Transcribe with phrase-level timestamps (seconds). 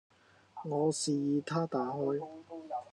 [0.65, 2.19] 我示意他打開